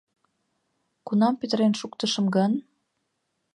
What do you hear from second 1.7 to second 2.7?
шуктышым гын?